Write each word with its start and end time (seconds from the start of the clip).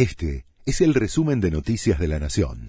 Este 0.00 0.46
es 0.64 0.80
el 0.80 0.94
resumen 0.94 1.42
de 1.42 1.50
Noticias 1.50 1.98
de 1.98 2.08
la 2.08 2.18
Nación. 2.18 2.68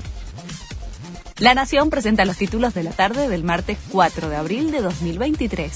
La 1.38 1.54
Nación 1.54 1.90
presenta 1.90 2.26
los 2.26 2.36
títulos 2.36 2.74
de 2.74 2.84
la 2.84 2.92
tarde 2.92 3.30
del 3.30 3.46
martes 3.46 3.78
4 3.90 4.28
de 4.28 4.36
abril 4.36 4.70
de 4.70 4.82
2023. 4.82 5.72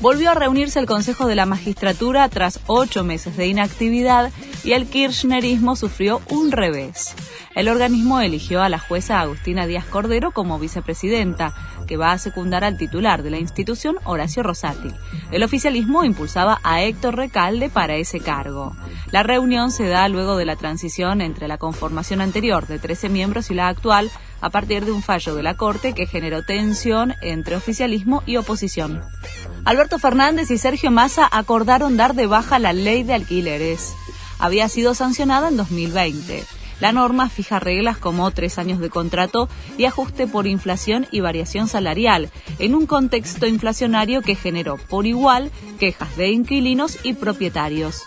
Volvió 0.00 0.32
a 0.32 0.34
reunirse 0.34 0.78
el 0.78 0.84
Consejo 0.84 1.26
de 1.26 1.34
la 1.34 1.46
Magistratura 1.46 2.28
tras 2.28 2.60
ocho 2.66 3.04
meses 3.04 3.38
de 3.38 3.46
inactividad 3.46 4.30
y 4.64 4.72
el 4.72 4.84
kirchnerismo 4.84 5.76
sufrió 5.76 6.20
un 6.28 6.52
revés. 6.52 7.14
El 7.54 7.70
organismo 7.70 8.20
eligió 8.20 8.60
a 8.60 8.68
la 8.68 8.78
jueza 8.78 9.18
Agustina 9.18 9.66
Díaz 9.66 9.86
Cordero 9.86 10.32
como 10.32 10.58
vicepresidenta, 10.58 11.54
que 11.86 11.96
va 11.96 12.12
a 12.12 12.18
secundar 12.18 12.64
al 12.64 12.76
titular 12.76 13.22
de 13.22 13.30
la 13.30 13.38
institución, 13.38 13.96
Horacio 14.04 14.42
Rosati. 14.42 14.90
El 15.30 15.42
oficialismo 15.42 16.04
impulsaba 16.04 16.60
a 16.62 16.82
Héctor 16.82 17.16
Recalde 17.16 17.70
para 17.70 17.96
ese 17.96 18.20
cargo. 18.20 18.76
La 19.12 19.22
reunión 19.22 19.70
se 19.70 19.88
da 19.88 20.08
luego 20.08 20.36
de 20.36 20.44
la 20.44 20.56
transición 20.56 21.20
entre 21.20 21.48
la 21.48 21.58
conformación 21.58 22.20
anterior 22.20 22.66
de 22.66 22.78
13 22.78 23.08
miembros 23.08 23.50
y 23.50 23.54
la 23.54 23.68
actual, 23.68 24.10
a 24.40 24.50
partir 24.50 24.84
de 24.84 24.92
un 24.92 25.02
fallo 25.02 25.34
de 25.34 25.42
la 25.42 25.54
Corte 25.54 25.94
que 25.94 26.06
generó 26.06 26.42
tensión 26.42 27.14
entre 27.22 27.56
oficialismo 27.56 28.22
y 28.26 28.36
oposición. 28.36 29.02
Alberto 29.64 29.98
Fernández 29.98 30.50
y 30.50 30.58
Sergio 30.58 30.90
Massa 30.90 31.28
acordaron 31.30 31.96
dar 31.96 32.14
de 32.14 32.26
baja 32.26 32.58
la 32.58 32.72
ley 32.72 33.02
de 33.02 33.14
alquileres. 33.14 33.94
Había 34.38 34.68
sido 34.68 34.94
sancionada 34.94 35.48
en 35.48 35.56
2020. 35.56 36.44
La 36.80 36.92
norma 36.92 37.28
fija 37.28 37.58
reglas 37.58 37.96
como 37.96 38.30
tres 38.30 38.58
años 38.58 38.80
de 38.80 38.90
contrato 38.90 39.48
y 39.78 39.86
ajuste 39.86 40.26
por 40.26 40.46
inflación 40.46 41.06
y 41.10 41.20
variación 41.20 41.68
salarial, 41.68 42.30
en 42.58 42.74
un 42.74 42.86
contexto 42.86 43.46
inflacionario 43.46 44.20
que 44.22 44.34
generó 44.34 44.76
por 44.76 45.06
igual 45.06 45.50
quejas 45.78 46.16
de 46.16 46.28
inquilinos 46.28 46.98
y 47.02 47.14
propietarios. 47.14 48.02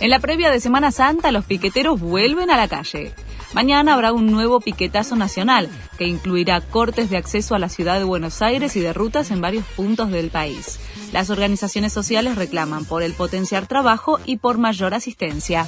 En 0.00 0.10
la 0.10 0.20
previa 0.20 0.50
de 0.50 0.60
Semana 0.60 0.92
Santa, 0.92 1.32
los 1.32 1.44
piqueteros 1.44 2.00
vuelven 2.00 2.50
a 2.50 2.56
la 2.56 2.68
calle. 2.68 3.12
Mañana 3.52 3.94
habrá 3.94 4.12
un 4.12 4.30
nuevo 4.30 4.60
piquetazo 4.60 5.16
nacional 5.16 5.68
que 5.96 6.06
incluirá 6.06 6.60
cortes 6.60 7.10
de 7.10 7.16
acceso 7.16 7.54
a 7.54 7.58
la 7.58 7.68
ciudad 7.68 7.98
de 7.98 8.04
Buenos 8.04 8.42
Aires 8.42 8.76
y 8.76 8.80
de 8.80 8.92
rutas 8.92 9.30
en 9.30 9.40
varios 9.40 9.64
puntos 9.64 10.10
del 10.10 10.30
país. 10.30 10.78
Las 11.12 11.30
organizaciones 11.30 11.92
sociales 11.92 12.36
reclaman 12.36 12.84
por 12.84 13.02
el 13.02 13.14
potenciar 13.14 13.66
trabajo 13.66 14.20
y 14.26 14.36
por 14.36 14.58
mayor 14.58 14.94
asistencia. 14.94 15.66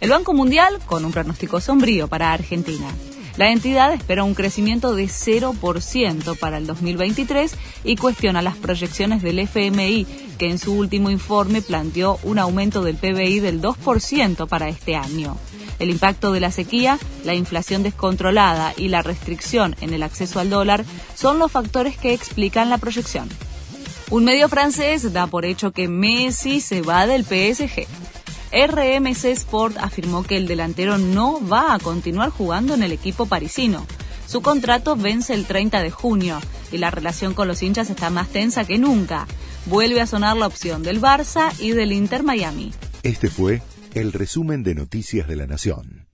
El 0.00 0.10
Banco 0.10 0.32
Mundial 0.32 0.78
con 0.86 1.04
un 1.04 1.10
pronóstico 1.10 1.60
sombrío 1.60 2.06
para 2.06 2.32
Argentina. 2.32 2.86
La 3.36 3.50
entidad 3.50 3.92
espera 3.92 4.22
un 4.22 4.34
crecimiento 4.34 4.94
de 4.94 5.04
0% 5.04 6.38
para 6.38 6.58
el 6.58 6.66
2023 6.66 7.56
y 7.84 7.96
cuestiona 7.96 8.42
las 8.42 8.56
proyecciones 8.56 9.22
del 9.22 9.40
FMI, 9.40 10.06
que 10.38 10.50
en 10.50 10.58
su 10.58 10.74
último 10.74 11.10
informe 11.10 11.62
planteó 11.62 12.18
un 12.22 12.38
aumento 12.38 12.82
del 12.82 12.96
PBI 12.96 13.40
del 13.40 13.60
2% 13.60 14.46
para 14.48 14.68
este 14.68 14.94
año. 14.94 15.36
El 15.80 15.90
impacto 15.90 16.32
de 16.32 16.40
la 16.40 16.52
sequía, 16.52 16.98
la 17.24 17.34
inflación 17.34 17.82
descontrolada 17.82 18.74
y 18.76 18.88
la 18.88 19.02
restricción 19.02 19.74
en 19.80 19.94
el 19.94 20.02
acceso 20.04 20.38
al 20.38 20.50
dólar 20.50 20.84
son 21.16 21.38
los 21.40 21.50
factores 21.50 21.96
que 21.96 22.12
explican 22.12 22.70
la 22.70 22.78
proyección. 22.78 23.28
Un 24.10 24.24
medio 24.24 24.48
francés 24.48 25.12
da 25.12 25.26
por 25.26 25.44
hecho 25.44 25.72
que 25.72 25.86
Messi 25.86 26.60
se 26.60 26.82
va 26.82 27.06
del 27.06 27.24
PSG. 27.24 27.86
RMC 28.52 29.24
Sport 29.26 29.76
afirmó 29.78 30.22
que 30.22 30.36
el 30.36 30.46
delantero 30.46 30.98
no 30.98 31.46
va 31.46 31.74
a 31.74 31.78
continuar 31.78 32.30
jugando 32.30 32.74
en 32.74 32.82
el 32.82 32.92
equipo 32.92 33.26
parisino. 33.26 33.86
Su 34.26 34.42
contrato 34.42 34.96
vence 34.96 35.34
el 35.34 35.46
30 35.46 35.82
de 35.82 35.90
junio 35.90 36.40
y 36.72 36.78
la 36.78 36.90
relación 36.90 37.34
con 37.34 37.48
los 37.48 37.62
hinchas 37.62 37.90
está 37.90 38.10
más 38.10 38.28
tensa 38.28 38.64
que 38.64 38.78
nunca. 38.78 39.26
Vuelve 39.66 40.00
a 40.00 40.06
sonar 40.06 40.36
la 40.36 40.46
opción 40.46 40.82
del 40.82 41.00
Barça 41.00 41.52
y 41.58 41.70
del 41.70 41.92
Inter 41.92 42.22
Miami. 42.22 42.72
Este 43.02 43.28
fue 43.28 43.62
el 43.94 44.12
resumen 44.12 44.62
de 44.62 44.74
Noticias 44.74 45.28
de 45.28 45.36
la 45.36 45.46
Nación. 45.46 46.07